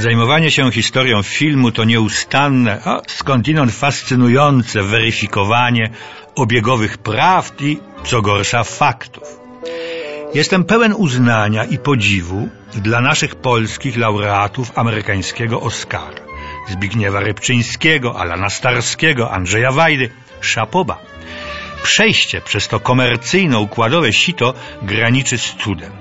[0.00, 5.90] Zajmowanie się historią filmu to nieustanne, a skądinąd fascynujące weryfikowanie
[6.36, 9.40] obiegowych prawd i, co gorsza, faktów.
[10.34, 16.20] Jestem pełen uznania i podziwu dla naszych polskich laureatów amerykańskiego Oscara.
[16.68, 20.98] Zbigniewa Rybczyńskiego, Alana Starskiego, Andrzeja Wajdy, Szapoba.
[21.82, 25.92] Przejście przez to komercyjno-układowe sito graniczy z cudem.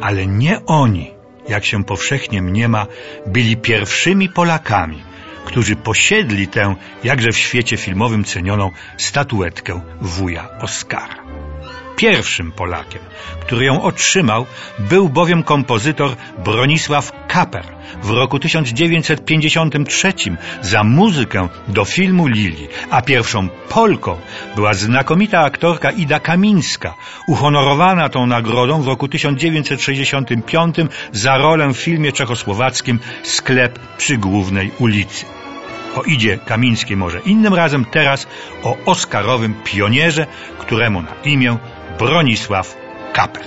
[0.00, 1.17] Ale nie oni
[1.48, 2.86] jak się powszechnie mniema,
[3.26, 5.02] byli pierwszymi Polakami,
[5.44, 6.74] którzy posiedli tę,
[7.04, 11.37] jakże w świecie filmowym cenioną, statuetkę wuja Oscara.
[11.98, 13.02] Pierwszym Polakiem,
[13.40, 14.46] który ją otrzymał,
[14.78, 17.64] był bowiem kompozytor Bronisław Kaper
[18.02, 20.12] w roku 1953
[20.62, 24.16] za muzykę do filmu Lili, a pierwszą Polką
[24.56, 26.94] była znakomita aktorka Ida Kamińska,
[27.26, 30.76] uhonorowana tą nagrodą w roku 1965
[31.12, 35.24] za rolę w filmie czechosłowackim Sklep przy głównej ulicy.
[35.94, 38.26] O Idzie Kamińskiej może innym razem, teraz
[38.62, 40.26] o oscarowym pionierze,
[40.58, 41.58] któremu na imię
[41.98, 42.76] Bronisław
[43.12, 43.44] Kaper.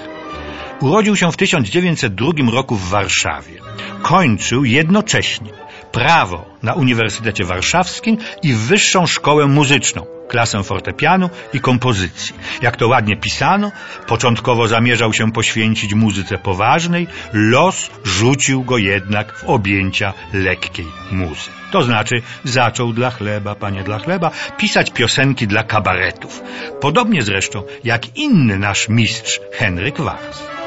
[0.81, 3.61] Urodził się w 1902 roku w Warszawie.
[4.01, 5.49] Kończył jednocześnie
[5.91, 12.35] prawo na Uniwersytecie Warszawskim i Wyższą Szkołę Muzyczną, klasę fortepianu i kompozycji.
[12.61, 13.71] Jak to ładnie pisano,
[14.07, 21.49] początkowo zamierzał się poświęcić muzyce poważnej, los rzucił go jednak w objęcia lekkiej muzy.
[21.71, 26.41] To znaczy zaczął dla chleba, panie dla chleba, pisać piosenki dla kabaretów.
[26.81, 30.60] Podobnie zresztą jak inny nasz mistrz Henryk Wars.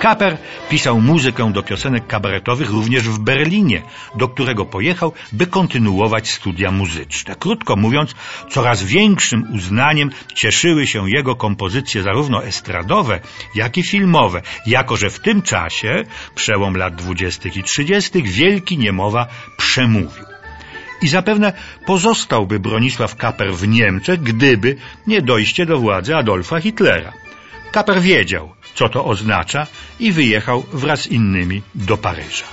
[0.00, 0.38] Kaper
[0.70, 3.82] pisał muzykę do piosenek kabaretowych również w Berlinie,
[4.14, 7.34] do którego pojechał, by kontynuować studia muzyczne.
[7.34, 8.14] Krótko mówiąc,
[8.50, 13.20] coraz większym uznaniem cieszyły się jego kompozycje zarówno estradowe,
[13.54, 16.04] jak i filmowe, jako że w tym czasie,
[16.34, 19.26] przełom lat dwudziestych i trzydziestych, wielki niemowa
[19.56, 20.24] przemówił.
[21.02, 21.52] I zapewne
[21.86, 24.76] pozostałby Bronisław Kaper w Niemczech, gdyby
[25.06, 27.12] nie dojście do władzy Adolfa Hitlera.
[27.72, 29.66] Kaper wiedział, co to oznacza
[30.00, 32.44] i wyjechał wraz z innymi do Paryża.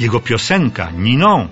[0.00, 1.48] Jego piosenka Ninon,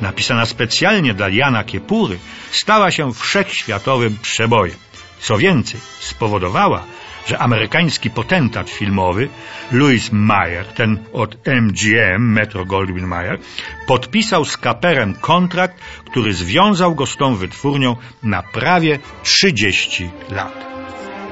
[0.00, 2.18] napisana specjalnie dla Jana Kiepury,
[2.50, 4.76] stała się wszechświatowym przebojem.
[5.20, 6.84] Co więcej, spowodowała,
[7.26, 9.28] że amerykański potentat filmowy
[9.72, 13.38] Louis Mayer, ten od MGM, Metro Goldwyn Mayer,
[13.86, 15.80] podpisał z Kaperem kontrakt,
[16.10, 20.67] który związał go z tą wytwórnią na prawie 30 lat.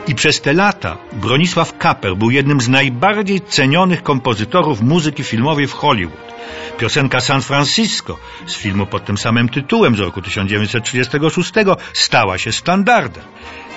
[0.09, 5.73] I przez te lata Bronisław Kaper był jednym z najbardziej cenionych kompozytorów muzyki filmowej w
[5.73, 6.35] Hollywood.
[6.79, 11.53] Piosenka San Francisco z filmu pod tym samym tytułem z roku 1936
[11.93, 13.25] stała się standardem.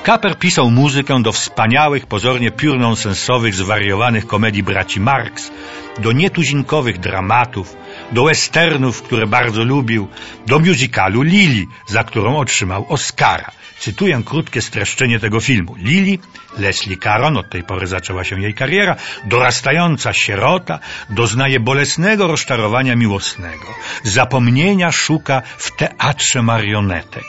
[0.04, 5.52] Kaper pisał muzykę do wspaniałych, pozornie piórnonsensowych, zwariowanych komedii braci Marx,
[6.00, 7.76] do nietuzinkowych dramatów,
[8.12, 10.08] do westernów, które bardzo lubił,
[10.48, 13.52] do musicalu Lili, za którą otrzymał Oscara.
[13.80, 15.76] Cytuję krótkie streszczenie tego filmu.
[15.78, 16.20] Lili,
[16.58, 23.66] Leslie Caron, od tej pory zaczęła się jej kariera, dorastająca sierota, doznaje bolesnego rozczarowania miłosnego.
[24.04, 27.26] Zapomnienia szuka w teatrze marionetek.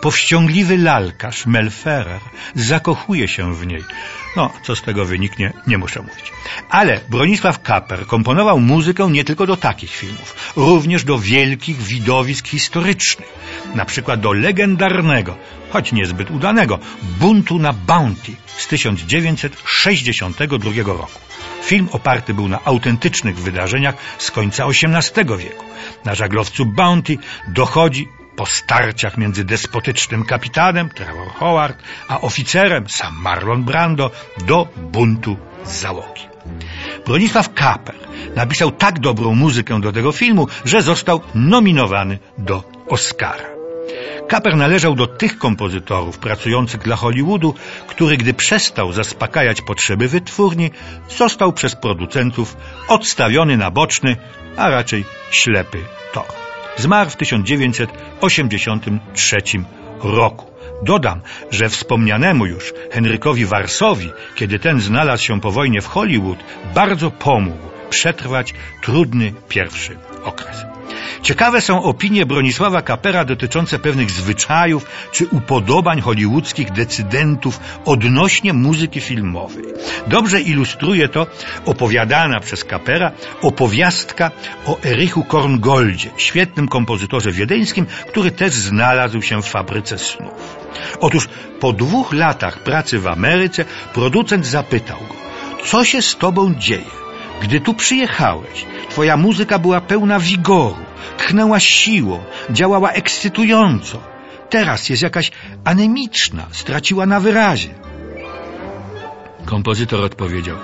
[0.00, 2.20] Powściągliwy lalkarz Mel Ferrer
[2.54, 3.84] zakochuje się w niej.
[4.36, 6.32] No, co z tego wyniknie, nie muszę mówić.
[6.70, 10.13] Ale Bronisław Kaper komponował muzykę nie tylko do takich filmów,
[10.56, 13.28] również do wielkich widowisk historycznych.
[13.74, 15.36] Na przykład do legendarnego,
[15.70, 21.20] choć niezbyt udanego, Buntu na Bounty z 1962 roku.
[21.62, 25.64] Film oparty był na autentycznych wydarzeniach z końca XVIII wieku.
[26.04, 33.64] Na żaglowcu Bounty dochodzi po starciach między despotycznym kapitanem Trevor Howard a oficerem sam Marlon
[33.64, 34.10] Brando
[34.46, 36.33] do buntu załogi.
[37.06, 37.94] Bronisław Kaper
[38.36, 43.54] napisał tak dobrą muzykę do tego filmu, że został nominowany do Oscara.
[44.28, 47.54] Kaper należał do tych kompozytorów pracujących dla Hollywoodu,
[47.86, 50.70] który gdy przestał zaspokajać potrzeby wytwórni,
[51.18, 52.56] został przez producentów
[52.88, 54.16] odstawiony na boczny,
[54.56, 55.78] a raczej ślepy
[56.12, 56.26] tor.
[56.76, 59.42] Zmarł w 1983
[60.02, 60.53] roku.
[60.82, 66.38] Dodam, że wspomnianemu już Henrykowi Warsowi, kiedy ten znalazł się po wojnie w Hollywood,
[66.74, 70.73] bardzo pomógł przetrwać trudny pierwszy okres.
[71.22, 79.64] Ciekawe są opinie Bronisława Kapera dotyczące pewnych zwyczajów czy upodobań hollywoodzkich decydentów odnośnie muzyki filmowej.
[80.06, 81.26] Dobrze ilustruje to
[81.66, 84.30] opowiadana przez Kapera opowiastka
[84.66, 90.56] o Erichu Korngoldzie, świetnym kompozytorze wiedeńskim, który też znalazł się w fabryce snów.
[91.00, 91.28] Otóż
[91.60, 93.64] po dwóch latach pracy w Ameryce
[93.94, 95.14] producent zapytał go,
[95.64, 97.03] co się z tobą dzieje?
[97.44, 100.84] Gdy tu przyjechałeś, twoja muzyka była pełna wigoru,
[101.18, 103.98] tchnęła siłą, działała ekscytująco.
[104.50, 105.30] Teraz jest jakaś
[105.64, 107.74] anemiczna, straciła na wyrazie.
[109.44, 110.56] Kompozytor odpowiedział: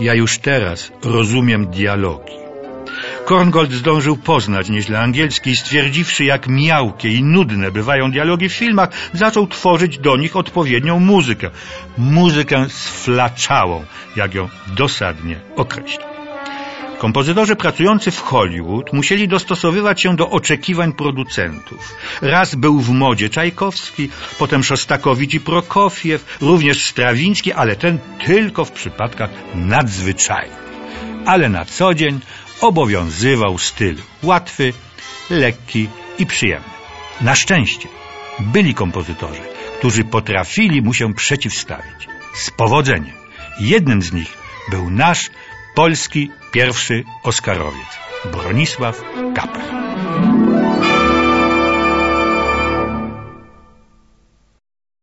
[0.00, 2.49] Ja już teraz rozumiem dialogi.
[3.30, 8.90] Korngold zdążył poznać nieźle angielski i stwierdziwszy, jak miałkie i nudne bywają dialogi w filmach,
[9.12, 11.50] zaczął tworzyć do nich odpowiednią muzykę.
[11.98, 13.84] Muzykę sflaczałą,
[14.16, 16.06] jak ją dosadnie określił.
[16.98, 21.94] Kompozytorzy pracujący w Hollywood musieli dostosowywać się do oczekiwań producentów.
[22.22, 28.72] Raz był w modzie Czajkowski, potem Szostakowicz i Prokofiew, również Strawiński, ale ten tylko w
[28.72, 30.69] przypadkach nadzwyczajnych.
[31.26, 32.20] Ale na co dzień
[32.60, 34.72] obowiązywał styl łatwy,
[35.30, 35.88] lekki
[36.18, 36.68] i przyjemny.
[37.20, 37.88] Na szczęście
[38.38, 39.40] byli kompozytorzy,
[39.78, 42.08] którzy potrafili mu się przeciwstawić.
[42.34, 43.16] Z powodzeniem.
[43.60, 44.38] Jednym z nich
[44.70, 45.30] był nasz
[45.74, 47.98] polski pierwszy Oskarowiec,
[48.32, 49.02] Bronisław
[49.34, 50.49] Kapel.